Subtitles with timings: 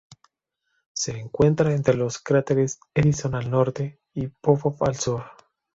[0.93, 5.21] Se encuentra entre los cráteres Edison al norte y Popov al sur.